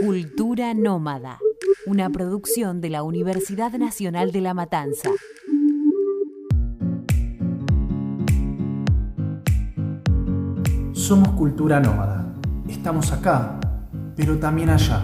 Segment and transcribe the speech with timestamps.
[0.00, 1.38] Cultura Nómada,
[1.86, 5.08] una producción de la Universidad Nacional de La Matanza.
[10.92, 12.34] Somos cultura nómada.
[12.68, 13.58] Estamos acá,
[14.16, 15.02] pero también allá.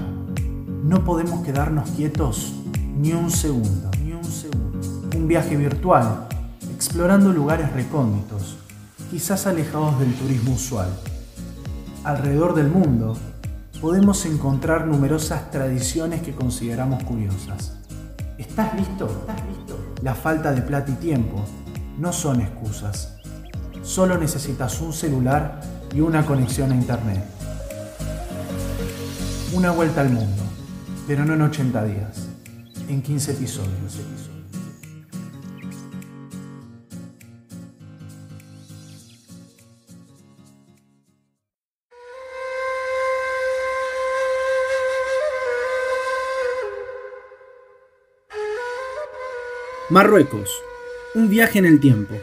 [0.84, 2.52] No podemos quedarnos quietos
[2.94, 4.78] ni un segundo, ni un segundo.
[5.16, 6.28] Un viaje virtual,
[6.74, 8.58] explorando lugares recónditos,
[9.10, 10.90] quizás alejados del turismo usual.
[12.04, 13.16] Alrededor del mundo,
[13.82, 17.72] podemos encontrar numerosas tradiciones que consideramos curiosas.
[18.38, 19.06] ¿Estás listo?
[19.06, 19.76] ¿Estás listo?
[20.02, 21.44] La falta de plata y tiempo
[21.98, 23.16] no son excusas.
[23.82, 25.60] Solo necesitas un celular
[25.92, 27.24] y una conexión a internet.
[29.52, 30.44] Una vuelta al mundo,
[31.08, 32.28] pero no en 80 días,
[32.88, 33.98] en 15 episodios.
[49.92, 50.50] Marruecos.
[51.14, 52.14] Un viaje en el tiempo.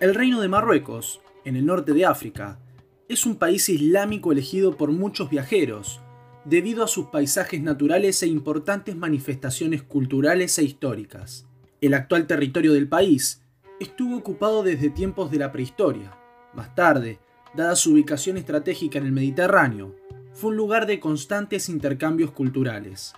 [0.00, 2.60] El reino de Marruecos, en el norte de África,
[3.08, 6.02] es un país islámico elegido por muchos viajeros,
[6.44, 11.46] debido a sus paisajes naturales e importantes manifestaciones culturales e históricas.
[11.80, 13.40] El actual territorio del país
[13.80, 16.18] estuvo ocupado desde tiempos de la prehistoria.
[16.52, 17.18] Más tarde,
[17.56, 19.96] dada su ubicación estratégica en el Mediterráneo,
[20.32, 23.14] fue un lugar de constantes intercambios culturales.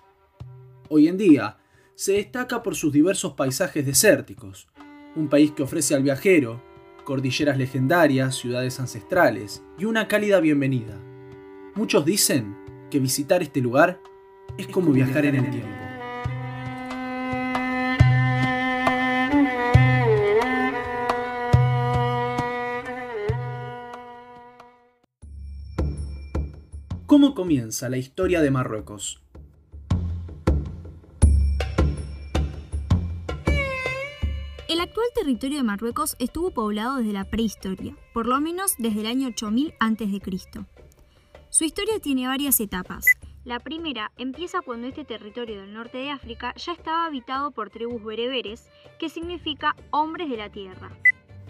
[0.89, 1.59] Hoy en día,
[1.95, 4.69] se destaca por sus diversos paisajes desérticos,
[5.17, 6.63] un país que ofrece al viajero
[7.09, 10.95] cordilleras legendarias, ciudades ancestrales y una cálida bienvenida.
[11.75, 12.55] Muchos dicen
[12.91, 13.99] que visitar este lugar
[14.59, 15.88] es como viajar en el tiempo.
[27.19, 29.21] ¿Cómo comienza la historia de Marruecos?
[34.69, 39.07] El actual territorio de Marruecos estuvo poblado desde la prehistoria, por lo menos desde el
[39.07, 40.21] año 8000 a.C.
[41.51, 43.05] Su historia tiene varias etapas.
[43.43, 48.05] La primera empieza cuando este territorio del norte de África ya estaba habitado por tribus
[48.05, 48.69] bereberes,
[49.01, 50.97] que significa hombres de la tierra.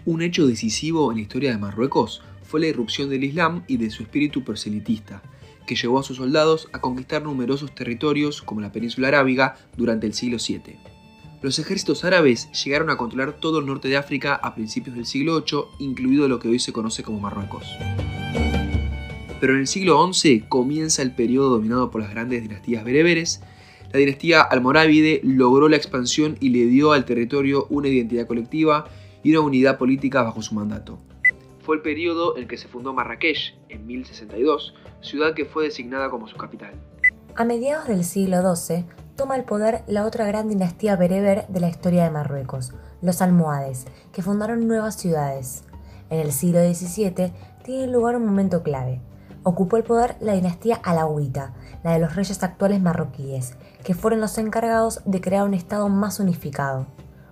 [0.07, 3.91] Un hecho decisivo en la historia de Marruecos fue la irrupción del Islam y de
[3.91, 5.21] su espíritu proselitista,
[5.69, 10.15] que llevó a sus soldados a conquistar numerosos territorios como la península arábiga durante el
[10.15, 10.77] siglo VII.
[11.43, 15.43] Los ejércitos árabes llegaron a controlar todo el norte de África a principios del siglo
[15.43, 17.67] VIII, incluido lo que hoy se conoce como Marruecos.
[19.39, 23.41] Pero en el siglo XI comienza el periodo dominado por las grandes dinastías bereberes.
[23.93, 28.89] La dinastía almorávide logró la expansión y le dio al territorio una identidad colectiva
[29.21, 30.99] y una unidad política bajo su mandato.
[31.69, 36.27] Fue el periodo en que se fundó Marrakech, en 1062, ciudad que fue designada como
[36.27, 36.73] su capital.
[37.35, 38.85] A mediados del siglo XII,
[39.15, 43.85] toma el poder la otra gran dinastía bereber de la historia de Marruecos, los almohades,
[44.11, 45.63] que fundaron nuevas ciudades.
[46.09, 48.99] En el siglo XVII tiene lugar un momento clave.
[49.43, 51.53] Ocupó el poder la dinastía alawita,
[51.83, 56.19] la de los reyes actuales marroquíes, que fueron los encargados de crear un Estado más
[56.19, 56.87] unificado.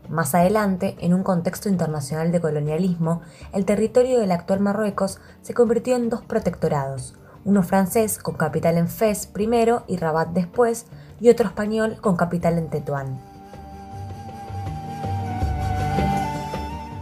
[0.10, 3.22] Más adelante, en un contexto internacional de colonialismo,
[3.54, 8.88] el territorio del actual Marruecos se convirtió en dos protectorados, uno francés con capital en
[8.88, 10.86] Fez primero y Rabat después,
[11.20, 13.20] y otro español con capital en Tetuán.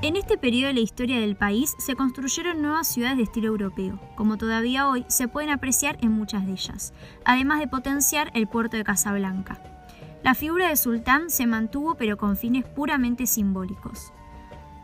[0.02, 4.00] En este periodo de la historia del país se construyeron nuevas ciudades de estilo europeo,
[4.16, 8.78] como todavía hoy se pueden apreciar en muchas de ellas, además de potenciar el puerto
[8.78, 9.75] de Casablanca.
[10.26, 14.12] La figura de sultán se mantuvo pero con fines puramente simbólicos.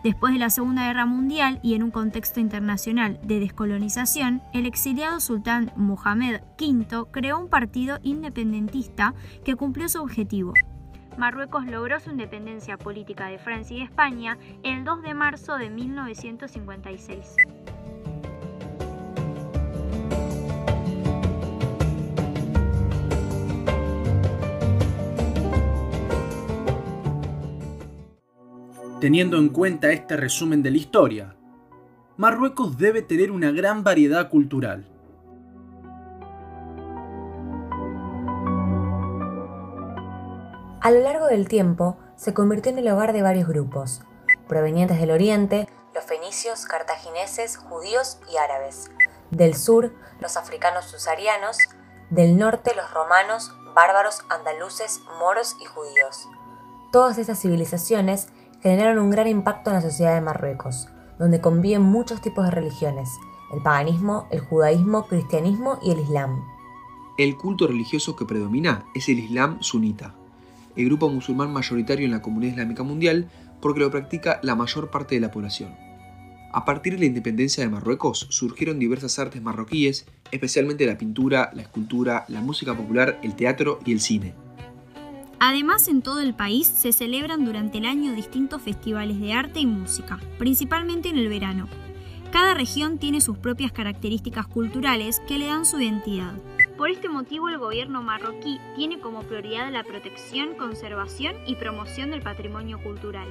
[0.03, 5.19] Después de la Segunda Guerra Mundial y en un contexto internacional de descolonización, el exiliado
[5.19, 10.53] sultán Mohamed V creó un partido independentista que cumplió su objetivo.
[11.17, 15.71] Marruecos logró su independencia política de Francia y de España el 2 de marzo de
[15.71, 17.35] 1956.
[29.01, 31.35] Teniendo en cuenta este resumen de la historia,
[32.17, 34.87] Marruecos debe tener una gran variedad cultural.
[40.81, 44.03] A lo largo del tiempo, se convirtió en el hogar de varios grupos,
[44.47, 48.91] provenientes del oriente, los fenicios, cartagineses, judíos y árabes.
[49.31, 51.57] Del sur, los africanos susarianos,
[52.11, 56.27] del norte, los romanos, bárbaros, andaluces, moros y judíos.
[56.91, 58.27] Todas esas civilizaciones
[58.61, 60.87] generaron un gran impacto en la sociedad de Marruecos,
[61.19, 63.09] donde conviven muchos tipos de religiones,
[63.53, 66.43] el paganismo, el judaísmo, cristianismo y el islam.
[67.17, 70.15] El culto religioso que predomina es el Islam sunita,
[70.75, 73.29] el grupo musulmán mayoritario en la comunidad islámica mundial
[73.61, 75.75] porque lo practica la mayor parte de la población.
[76.53, 81.61] A partir de la independencia de Marruecos surgieron diversas artes marroquíes, especialmente la pintura, la
[81.61, 84.33] escultura, la música popular, el teatro y el cine.
[85.43, 89.65] Además, en todo el país se celebran durante el año distintos festivales de arte y
[89.65, 91.67] música, principalmente en el verano.
[92.31, 96.33] Cada región tiene sus propias características culturales que le dan su identidad.
[96.77, 102.21] Por este motivo, el gobierno marroquí tiene como prioridad la protección, conservación y promoción del
[102.21, 103.27] patrimonio cultural.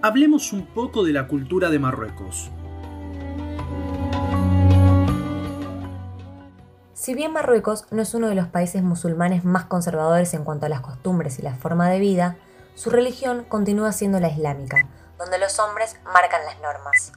[0.00, 2.50] Hablemos un poco de la cultura de Marruecos.
[7.08, 10.68] Si bien Marruecos no es uno de los países musulmanes más conservadores en cuanto a
[10.68, 12.36] las costumbres y la forma de vida,
[12.74, 17.12] su religión continúa siendo la islámica, donde los hombres marcan las normas.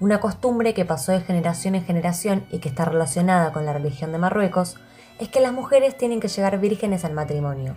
[0.00, 4.10] Una costumbre que pasó de generación en generación y que está relacionada con la religión
[4.10, 4.78] de Marruecos
[5.18, 7.76] es que las mujeres tienen que llegar vírgenes al matrimonio.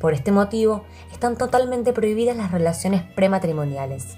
[0.00, 4.16] Por este motivo, están totalmente prohibidas las relaciones prematrimoniales.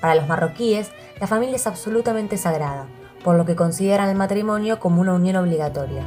[0.00, 2.86] Para los marroquíes, la familia es absolutamente sagrada,
[3.26, 6.04] por lo que consideran el matrimonio como una unión obligatoria.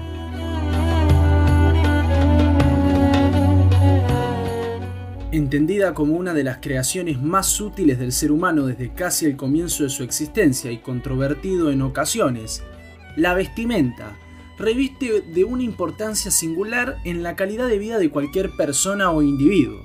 [5.33, 9.83] Entendida como una de las creaciones más útiles del ser humano desde casi el comienzo
[9.83, 12.63] de su existencia y controvertido en ocasiones,
[13.17, 14.15] la vestimenta
[14.57, 19.81] reviste de una importancia singular en la calidad de vida de cualquier persona o individuo.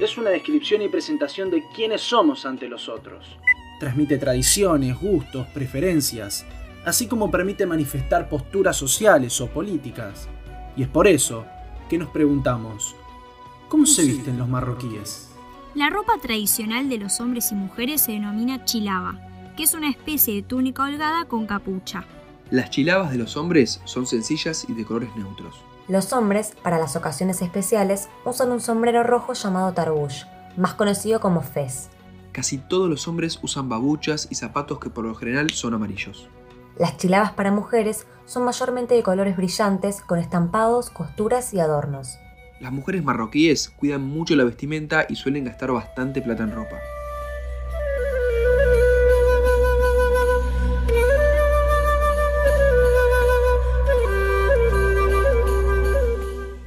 [0.00, 3.36] Es una descripción y presentación de quiénes somos ante los otros.
[3.78, 6.46] Transmite tradiciones, gustos, preferencias,
[6.84, 10.28] así como permite manifestar posturas sociales o políticas.
[10.76, 11.44] Y es por eso
[11.88, 12.94] que nos preguntamos,
[13.68, 15.28] ¿cómo se visten los marroquíes?
[15.74, 19.20] La ropa tradicional de los hombres y mujeres se denomina chilaba,
[19.56, 22.04] que es una especie de túnica holgada con capucha.
[22.50, 25.56] Las chilabas de los hombres son sencillas y de colores neutros.
[25.88, 30.24] Los hombres, para las ocasiones especiales, usan un sombrero rojo llamado tarbush,
[30.56, 31.90] más conocido como fez.
[32.36, 36.28] Casi todos los hombres usan babuchas y zapatos que por lo general son amarillos.
[36.78, 42.18] Las chilabas para mujeres son mayormente de colores brillantes, con estampados, costuras y adornos.
[42.60, 46.76] Las mujeres marroquíes cuidan mucho la vestimenta y suelen gastar bastante plata en ropa.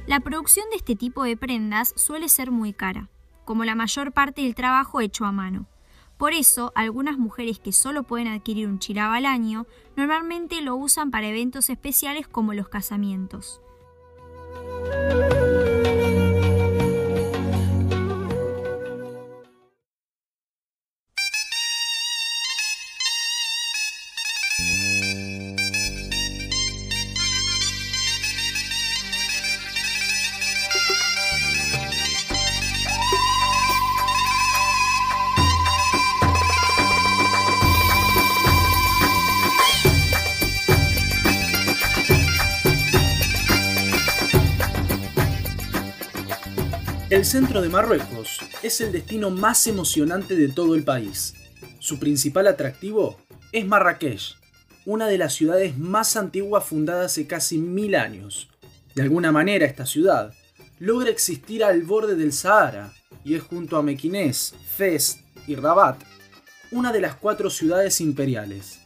[0.08, 3.08] La producción de este tipo de prendas suele ser muy cara,
[3.44, 5.66] como la mayor parte del trabajo hecho a mano.
[6.16, 9.66] Por eso, algunas mujeres que solo pueden adquirir un chiraba al año,
[9.96, 13.62] normalmente lo usan para eventos especiales como los casamientos.
[47.30, 51.34] Centro de Marruecos es el destino más emocionante de todo el país.
[51.78, 53.20] Su principal atractivo
[53.52, 54.34] es Marrakech,
[54.84, 58.48] una de las ciudades más antiguas fundada hace casi mil años.
[58.96, 60.34] De alguna manera esta ciudad
[60.80, 62.92] logra existir al borde del Sahara
[63.24, 66.02] y es junto a Mequinés, Fez y Rabat
[66.72, 68.80] una de las cuatro ciudades imperiales.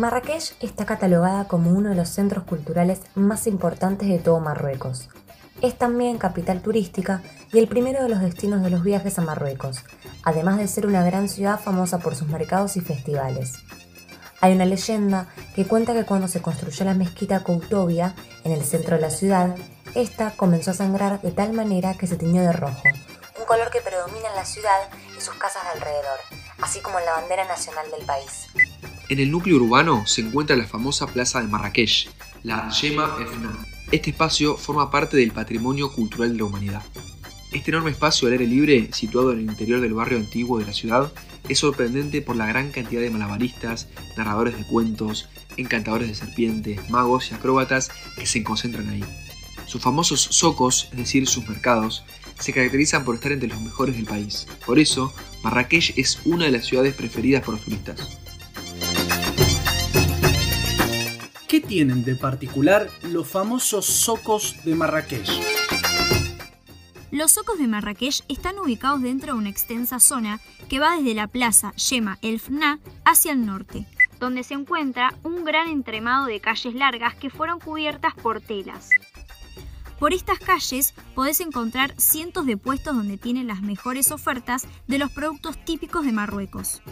[0.00, 5.10] Marrakech está catalogada como uno de los centros culturales más importantes de todo Marruecos.
[5.60, 7.20] Es también capital turística
[7.52, 9.84] y el primero de los destinos de los viajes a Marruecos,
[10.22, 13.52] además de ser una gran ciudad famosa por sus mercados y festivales.
[14.40, 18.14] Hay una leyenda que cuenta que cuando se construyó la mezquita Koutovia
[18.44, 19.54] en el centro de la ciudad,
[19.94, 22.84] esta comenzó a sangrar de tal manera que se tiñó de rojo,
[23.38, 26.20] un color que predomina en la ciudad y sus casas de alrededor,
[26.62, 28.46] así como en la bandera nacional del país.
[29.10, 32.08] En el núcleo urbano se encuentra la famosa plaza de Marrakech,
[32.44, 33.50] la Yema Efna.
[33.90, 36.82] Este espacio forma parte del patrimonio cultural de la humanidad.
[37.50, 40.72] Este enorme espacio al aire libre, situado en el interior del barrio antiguo de la
[40.72, 41.12] ciudad,
[41.48, 47.32] es sorprendente por la gran cantidad de malabaristas, narradores de cuentos, encantadores de serpientes, magos
[47.32, 49.02] y acróbatas que se concentran ahí.
[49.66, 52.04] Sus famosos socos, es decir, sus mercados,
[52.38, 54.46] se caracterizan por estar entre los mejores del país.
[54.64, 55.12] Por eso,
[55.42, 58.20] Marrakech es una de las ciudades preferidas por los turistas.
[61.70, 65.30] Tienen de particular los famosos socos de Marrakech?
[67.12, 71.28] Los socos de Marrakech están ubicados dentro de una extensa zona que va desde la
[71.28, 73.86] plaza Yema El Fna hacia el norte,
[74.18, 78.90] donde se encuentra un gran entremado de calles largas que fueron cubiertas por telas.
[80.00, 85.12] Por estas calles podés encontrar cientos de puestos donde tienen las mejores ofertas de los
[85.12, 86.82] productos típicos de Marruecos.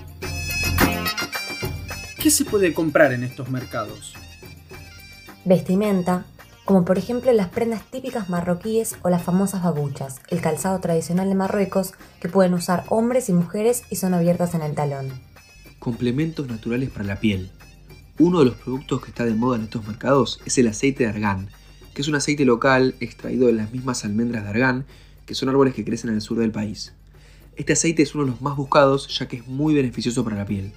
[2.23, 4.15] ¿Qué se puede comprar en estos mercados?
[5.49, 6.27] Vestimenta,
[6.67, 11.35] como por ejemplo las prendas típicas marroquíes o las famosas babuchas, el calzado tradicional de
[11.35, 15.09] Marruecos que pueden usar hombres y mujeres y son abiertas en el talón.
[15.79, 17.51] Complementos naturales para la piel.
[18.19, 21.09] Uno de los productos que está de moda en estos mercados es el aceite de
[21.09, 21.49] argán,
[21.95, 24.85] que es un aceite local extraído de las mismas almendras de argán,
[25.25, 26.93] que son árboles que crecen en el sur del país.
[27.57, 30.45] Este aceite es uno de los más buscados ya que es muy beneficioso para la
[30.45, 30.75] piel.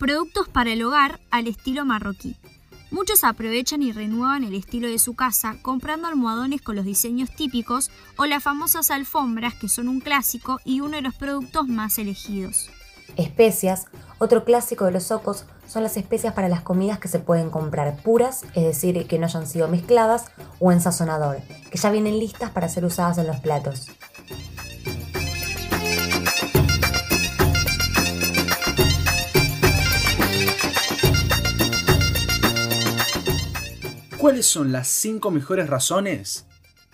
[0.00, 2.34] Productos para el hogar al estilo marroquí.
[2.90, 7.90] Muchos aprovechan y renuevan el estilo de su casa comprando almohadones con los diseños típicos
[8.16, 12.70] o las famosas alfombras que son un clásico y uno de los productos más elegidos.
[13.16, 13.86] Especias,
[14.18, 18.02] otro clásico de los socos son las especias para las comidas que se pueden comprar
[18.02, 20.24] puras, es decir, que no hayan sido mezcladas,
[20.58, 21.38] o en sazonador,
[21.70, 23.88] que ya vienen listas para ser usadas en los platos.
[34.28, 36.44] ¿Cuáles son las 5 mejores razones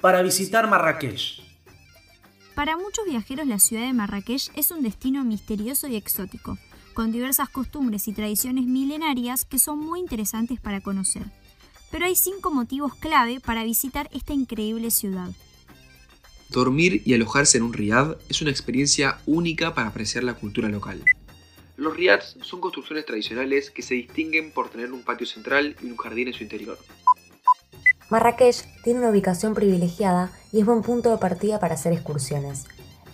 [0.01, 1.43] para visitar Marrakech?
[2.55, 6.59] Para muchos viajeros la ciudad de Marrakech es un destino misterioso y exótico,
[6.95, 11.25] con diversas costumbres y tradiciones milenarias que son muy interesantes para conocer.
[11.91, 15.31] Pero hay cinco motivos clave para visitar esta increíble ciudad.
[16.51, 21.03] Dormir y alojarse en un riad es una experiencia única para apreciar la cultura local.
[21.77, 25.97] Los riads son construcciones tradicionales que se distinguen por tener un patio central y un
[25.97, 26.79] jardín en su interior.
[28.11, 32.65] Marrakech tiene una ubicación privilegiada y es buen punto de partida para hacer excursiones.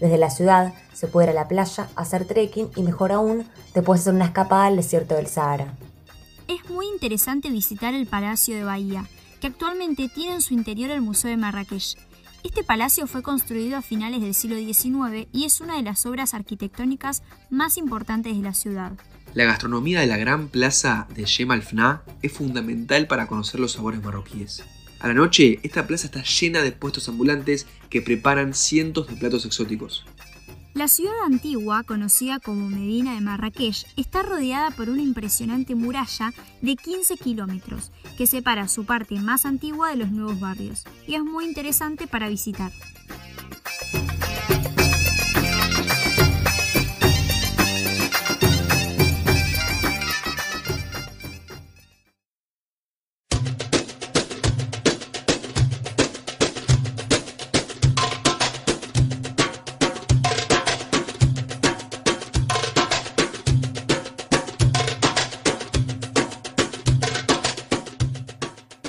[0.00, 3.82] Desde la ciudad se puede ir a la playa, hacer trekking y mejor aún, te
[3.82, 5.74] puedes hacer una escapada al desierto del Sahara.
[6.48, 9.06] Es muy interesante visitar el Palacio de Bahía,
[9.40, 11.96] que actualmente tiene en su interior el Museo de Marrakech.
[12.42, 16.32] Este palacio fue construido a finales del siglo XIX y es una de las obras
[16.32, 18.92] arquitectónicas más importantes de la ciudad.
[19.34, 24.02] La gastronomía de la gran plaza de Yem al-Fna es fundamental para conocer los sabores
[24.02, 24.64] marroquíes.
[25.00, 29.46] A la noche, esta plaza está llena de puestos ambulantes que preparan cientos de platos
[29.46, 30.04] exóticos.
[30.74, 36.76] La ciudad antigua, conocida como Medina de Marrakech, está rodeada por una impresionante muralla de
[36.76, 41.46] 15 kilómetros que separa su parte más antigua de los nuevos barrios y es muy
[41.46, 42.70] interesante para visitar.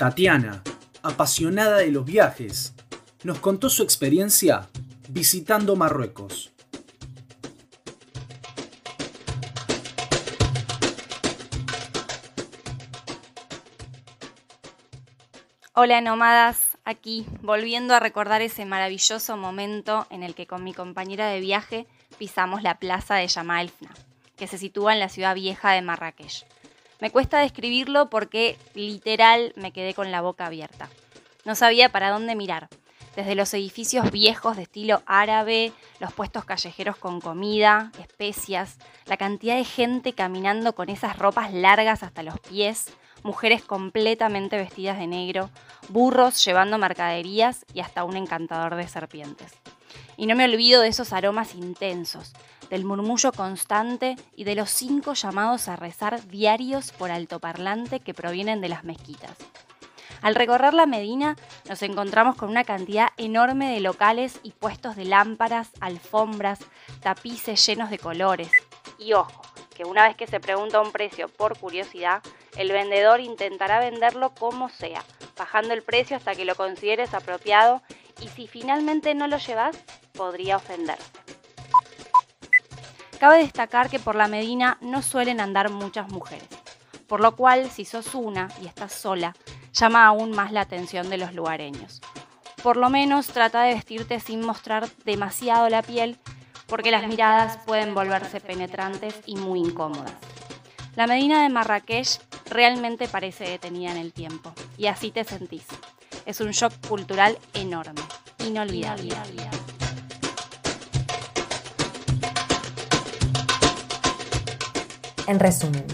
[0.01, 0.63] Tatiana,
[1.03, 2.73] apasionada de los viajes,
[3.21, 4.67] nos contó su experiencia
[5.09, 6.51] visitando Marruecos.
[15.73, 21.27] Hola nómadas, aquí volviendo a recordar ese maravilloso momento en el que con mi compañera
[21.27, 21.85] de viaje
[22.17, 23.91] pisamos la plaza de Yamalfna,
[24.35, 26.47] que se sitúa en la ciudad vieja de Marrakech.
[27.01, 30.87] Me cuesta describirlo porque literal me quedé con la boca abierta.
[31.45, 32.69] No sabía para dónde mirar.
[33.15, 38.77] Desde los edificios viejos de estilo árabe, los puestos callejeros con comida, especias,
[39.07, 42.93] la cantidad de gente caminando con esas ropas largas hasta los pies,
[43.23, 45.49] mujeres completamente vestidas de negro,
[45.89, 49.53] burros llevando mercaderías y hasta un encantador de serpientes.
[50.17, 52.33] Y no me olvido de esos aromas intensos,
[52.71, 58.61] del murmullo constante y de los cinco llamados a rezar diarios por altoparlante que provienen
[58.61, 59.37] de las mezquitas.
[60.21, 61.35] Al recorrer la Medina
[61.67, 66.59] nos encontramos con una cantidad enorme de locales y puestos de lámparas, alfombras,
[67.01, 68.49] tapices llenos de colores.
[68.97, 69.41] Y ojo,
[69.75, 72.21] que una vez que se pregunta un precio por curiosidad,
[72.55, 75.03] el vendedor intentará venderlo como sea,
[75.37, 77.81] bajando el precio hasta que lo consideres apropiado
[78.21, 79.75] y si finalmente no lo llevas,
[80.13, 81.20] podría ofenderse.
[83.21, 86.47] Cabe destacar que por la Medina no suelen andar muchas mujeres,
[87.05, 89.35] por lo cual si sos una y estás sola,
[89.73, 92.01] llama aún más la atención de los lugareños.
[92.63, 96.17] Por lo menos trata de vestirte sin mostrar demasiado la piel,
[96.65, 100.15] porque las miradas pueden volverse penetrantes y muy incómodas.
[100.95, 105.67] La Medina de Marrakech realmente parece detenida en el tiempo, y así te sentís.
[106.25, 108.01] Es un shock cultural enorme,
[108.39, 109.60] inolvidable.
[115.31, 115.85] En resumen,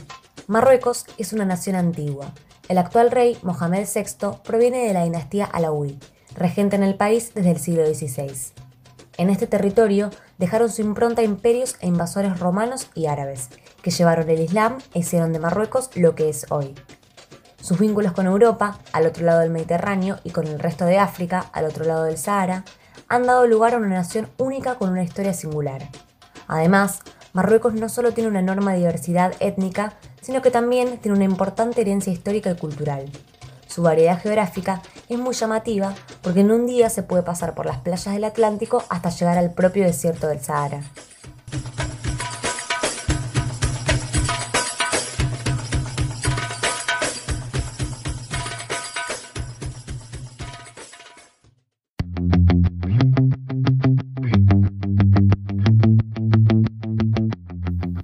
[0.48, 2.34] Marruecos es una nación antigua.
[2.70, 6.00] El actual rey, Mohamed VI, proviene de la dinastía Alauí,
[6.34, 8.34] regente en el país desde el siglo XVI.
[9.18, 13.50] En este territorio dejaron su impronta imperios e invasores romanos y árabes,
[13.84, 16.74] que llevaron el Islam e hicieron de Marruecos lo que es hoy.
[17.62, 21.46] Sus vínculos con Europa, al otro lado del Mediterráneo, y con el resto de África,
[21.54, 22.64] al otro lado del Sahara,
[23.08, 25.88] han dado lugar a una nación única con una historia singular.
[26.48, 27.02] Además,
[27.38, 32.12] Marruecos no solo tiene una enorme diversidad étnica, sino que también tiene una importante herencia
[32.12, 33.12] histórica y cultural.
[33.68, 37.78] Su variedad geográfica es muy llamativa porque en un día se puede pasar por las
[37.78, 40.82] playas del Atlántico hasta llegar al propio desierto del Sahara.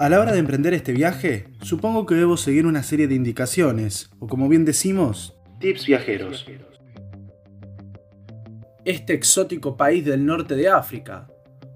[0.03, 4.10] A la hora de emprender este viaje, supongo que debo seguir una serie de indicaciones,
[4.19, 6.45] o como bien decimos, tips viajeros.
[8.83, 11.29] Este exótico país del norte de África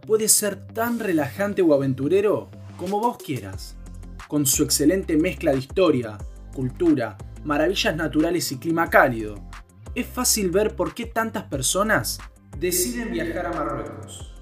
[0.06, 3.78] puede ser tan relajante o aventurero como vos quieras,
[4.28, 6.18] con su excelente mezcla de historia,
[6.54, 9.36] cultura, maravillas naturales y clima cálido.
[9.96, 12.20] Es fácil ver por qué tantas personas
[12.60, 14.34] deciden viajar a Marruecos.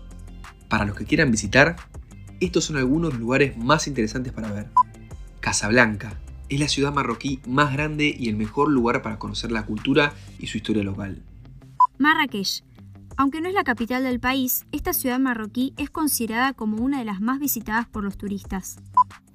[0.72, 1.76] Para los que quieran visitar,
[2.46, 4.68] estos son algunos lugares más interesantes para ver.
[5.40, 6.14] Casablanca
[6.50, 10.48] es la ciudad marroquí más grande y el mejor lugar para conocer la cultura y
[10.48, 11.24] su historia local.
[11.98, 12.64] Marrakech.
[13.18, 17.06] Aunque no es la capital del país, esta ciudad marroquí es considerada como una de
[17.06, 18.78] las más visitadas por los turistas.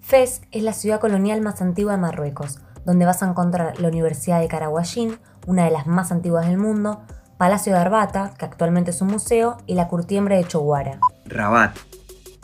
[0.00, 4.40] Fez es la ciudad colonial más antigua de Marruecos, donde vas a encontrar la Universidad
[4.40, 7.00] de Karaguayín, una de las más antiguas del mundo,
[7.38, 11.00] Palacio de Arbata, que actualmente es un museo, y la curtiembre de Choguara.
[11.24, 11.74] Rabat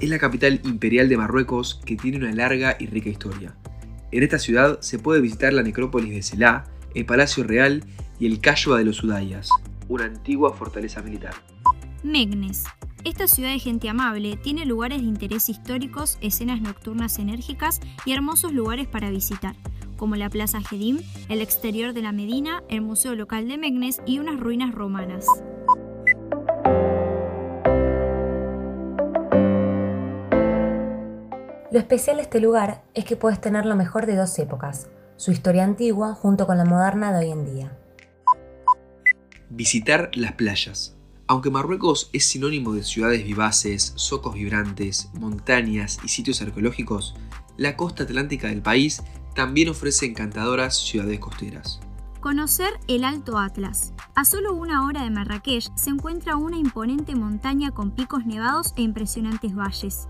[0.00, 3.54] es la capital imperial de Marruecos que tiene una larga y rica historia.
[4.12, 7.84] En esta ciudad se puede visitar la necrópolis de Selá, el Palacio Real
[8.18, 9.50] y el Cayoa de los Udayas,
[9.88, 11.34] una antigua fortaleza militar.
[12.02, 12.64] Megnes.
[13.04, 18.52] Esta ciudad de gente amable tiene lugares de interés históricos, escenas nocturnas enérgicas y hermosos
[18.52, 19.54] lugares para visitar,
[19.96, 24.18] como la Plaza Jedim, el exterior de la Medina, el Museo Local de Megnes y
[24.18, 25.26] unas ruinas romanas.
[31.76, 34.86] Lo especial de este lugar es que puedes tener lo mejor de dos épocas,
[35.18, 37.78] su historia antigua junto con la moderna de hoy en día.
[39.50, 40.96] Visitar las playas.
[41.26, 47.14] Aunque Marruecos es sinónimo de ciudades vivaces, socos vibrantes, montañas y sitios arqueológicos,
[47.58, 49.02] la costa atlántica del país
[49.34, 51.80] también ofrece encantadoras ciudades costeras.
[52.22, 53.92] Conocer el Alto Atlas.
[54.14, 58.80] A solo una hora de Marrakech se encuentra una imponente montaña con picos nevados e
[58.80, 60.08] impresionantes valles.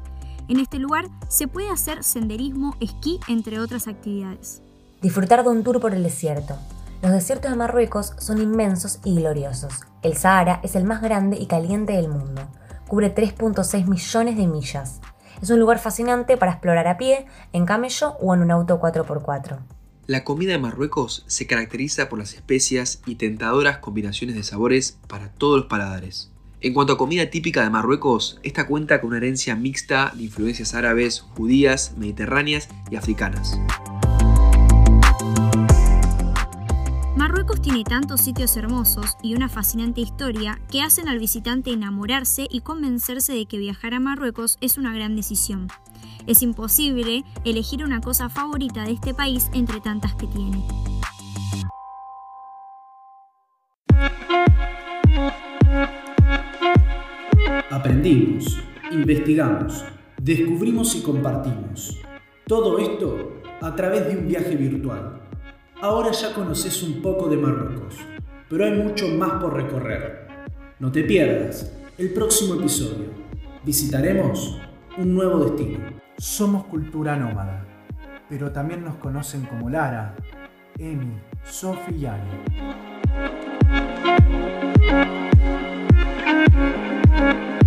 [0.48, 4.62] En este lugar se puede hacer senderismo, esquí, entre otras actividades.
[5.02, 6.56] Disfrutar de un tour por el desierto.
[7.02, 9.80] Los desiertos de Marruecos son inmensos y gloriosos.
[10.02, 12.42] El Sahara es el más grande y caliente del mundo.
[12.87, 15.00] Cubre 3.6 millones de millas.
[15.42, 19.59] Es un lugar fascinante para explorar a pie, en camello o en un auto 4x4.
[20.06, 25.28] La comida de Marruecos se caracteriza por las especias y tentadoras combinaciones de sabores para
[25.32, 26.30] todos los paladares.
[26.62, 30.75] En cuanto a comida típica de Marruecos, esta cuenta con una herencia mixta de influencias
[30.75, 33.61] árabes, judías, mediterráneas y africanas.
[37.14, 42.62] Marruecos tiene tantos sitios hermosos y una fascinante historia que hacen al visitante enamorarse y
[42.62, 45.69] convencerse de que viajar a Marruecos es una gran decisión.
[46.27, 50.64] Es imposible elegir una cosa favorita de este país entre tantas que tiene.
[57.76, 58.58] Aprendimos,
[58.90, 59.84] investigamos,
[60.16, 62.00] descubrimos y compartimos.
[62.46, 65.20] Todo esto a través de un viaje virtual.
[65.82, 67.96] Ahora ya conoces un poco de Marruecos,
[68.48, 70.26] pero hay mucho más por recorrer.
[70.78, 73.10] No te pierdas el próximo episodio.
[73.62, 74.58] Visitaremos
[74.96, 75.80] un nuevo destino.
[76.16, 77.66] Somos cultura nómada,
[78.30, 80.16] pero también nos conocen como Lara,
[80.78, 82.30] Emi, Sofi y Ani.